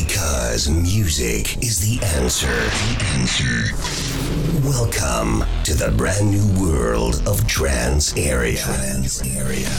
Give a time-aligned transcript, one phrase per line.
[0.00, 2.48] Because music is the answer.
[2.48, 4.66] The answer.
[4.68, 8.58] Welcome to the brand new world of Trance Area.
[8.58, 9.70] Trance Area.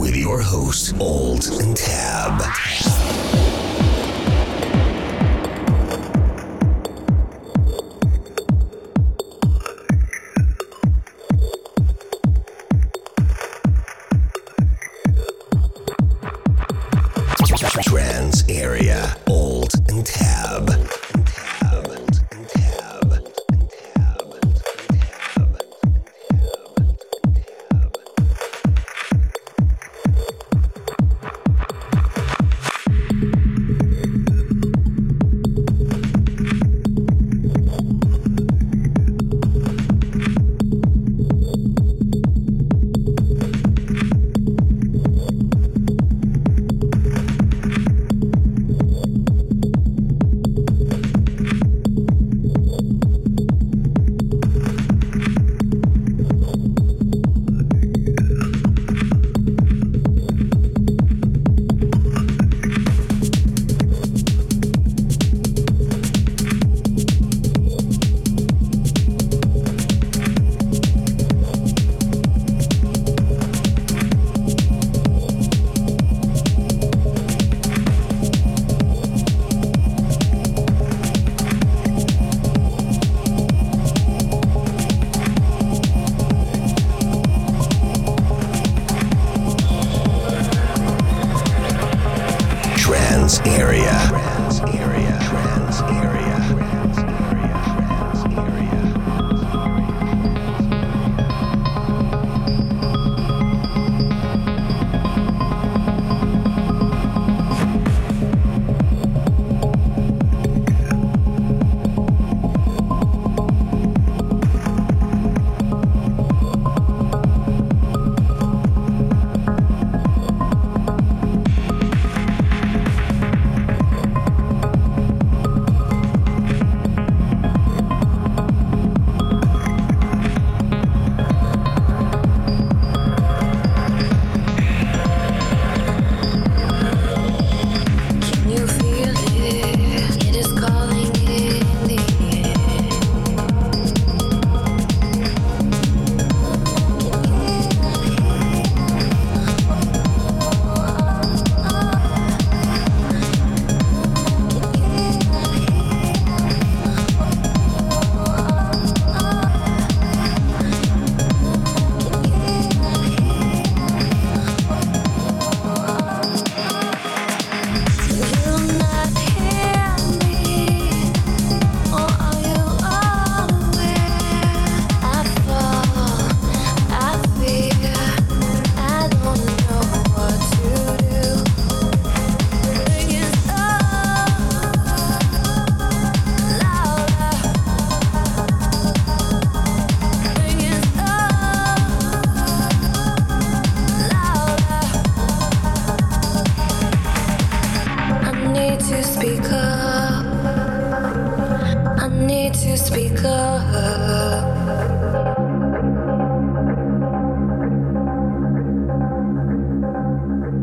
[0.00, 3.51] With your host, Alt and Tab.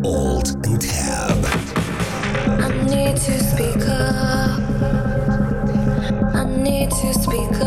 [0.09, 1.37] Alt and Tab.
[2.65, 4.59] I need to speak up.
[6.33, 7.58] I need to speak up.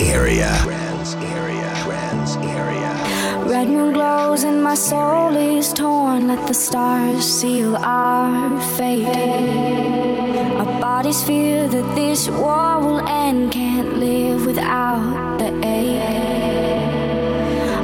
[0.00, 0.58] Area.
[0.62, 1.72] Trance Area.
[1.84, 3.44] Trance Area.
[3.46, 6.26] Red moon glows and my soul is torn.
[6.28, 9.06] Let the stars seal our fate.
[10.56, 13.52] Our bodies fear that this war will end.
[13.52, 16.00] Can't live without the aid.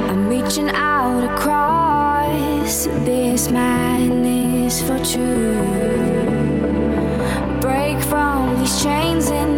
[0.09, 5.67] I'm reaching out across this madness for truth.
[7.61, 9.56] Break from these chains and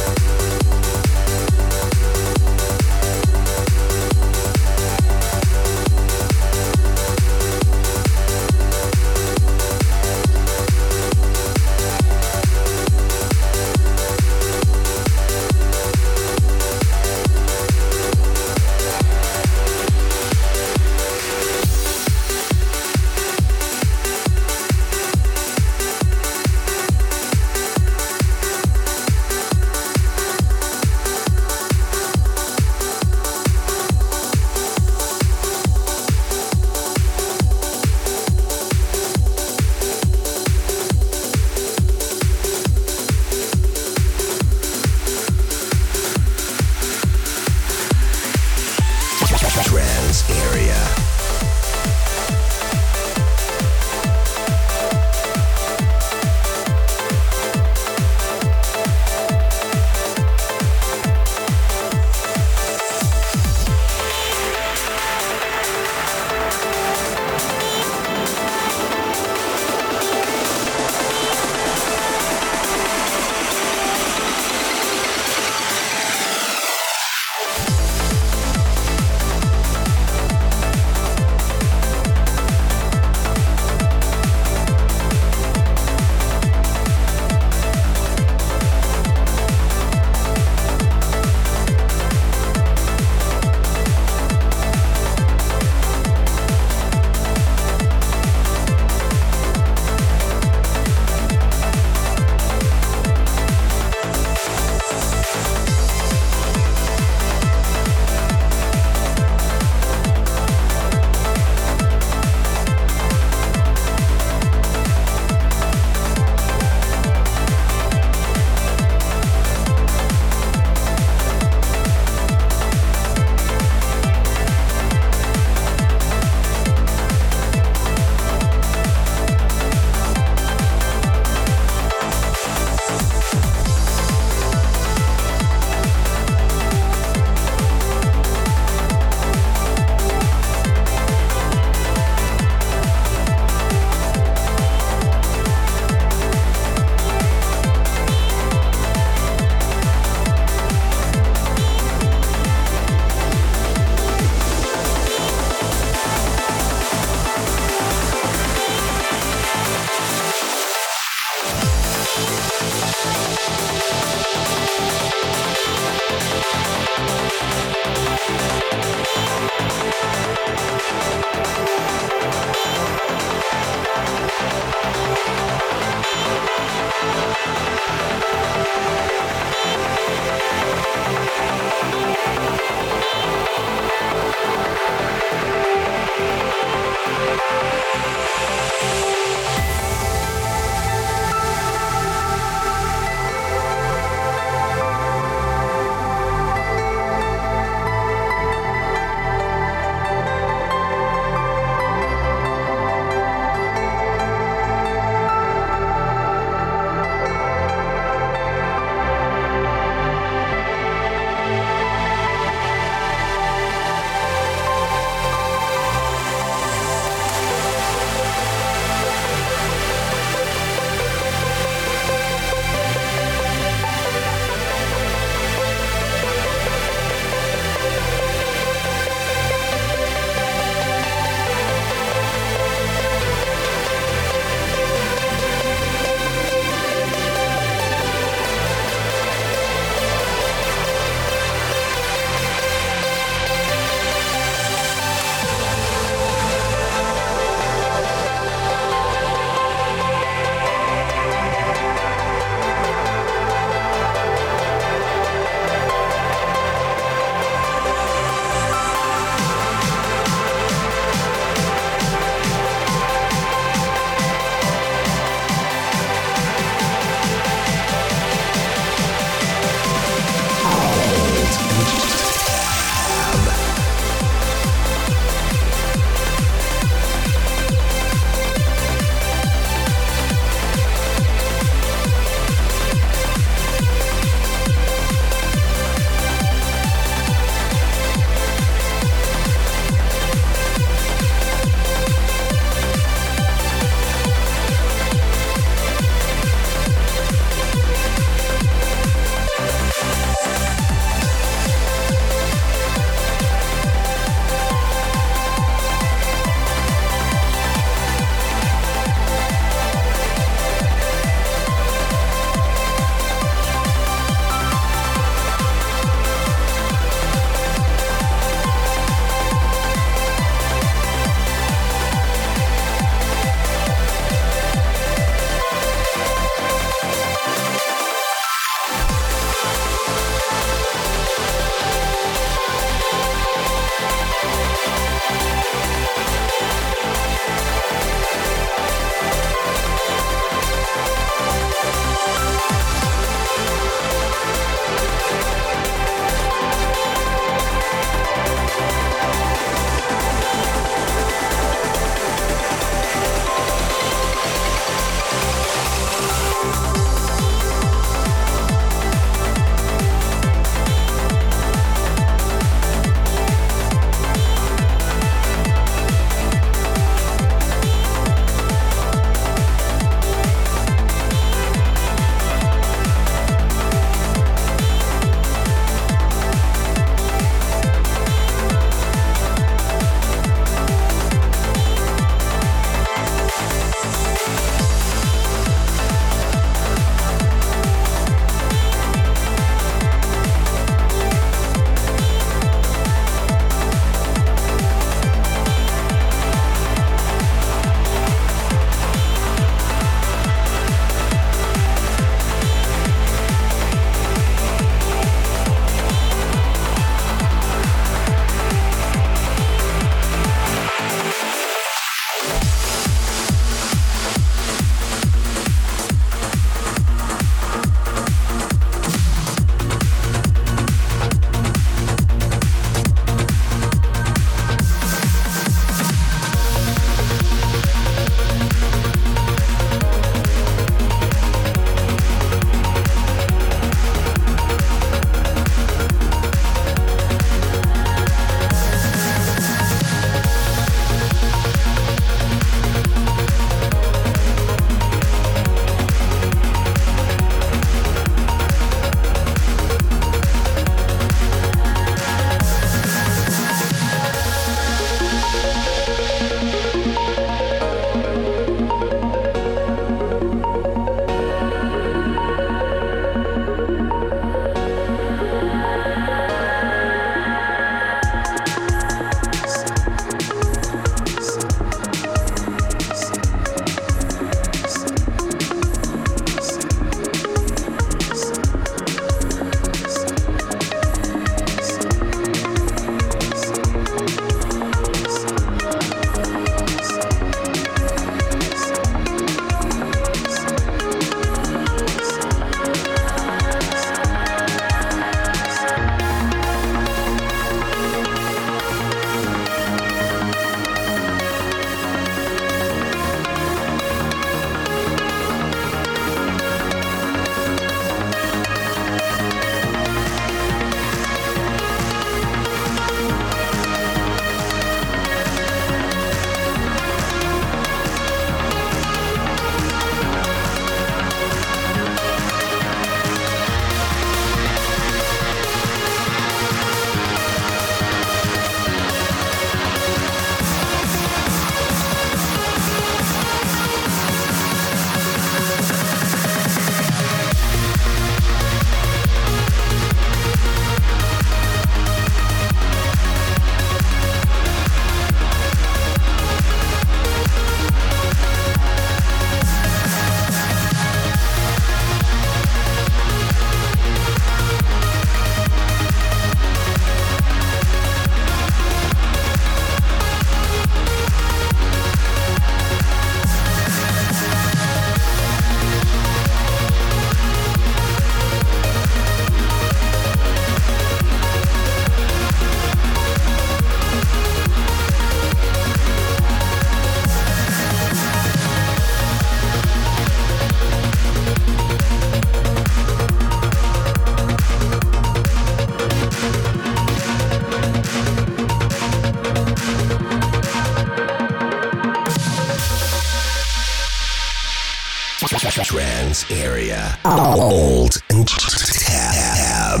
[596.76, 597.18] area.
[597.24, 600.00] Alt and tab.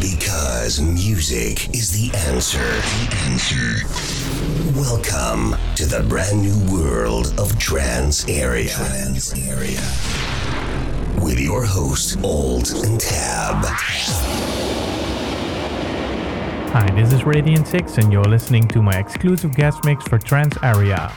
[0.00, 2.58] Because music is the answer.
[2.58, 3.84] The answer.
[4.80, 8.70] Welcome to the brand new world of Trance Area.
[8.70, 9.82] Trance Area.
[11.22, 13.62] With your host, Alt and Tab.
[16.72, 20.56] Hi, this is Radiant 6, and you're listening to my exclusive guest mix for Trance
[20.62, 21.12] Area.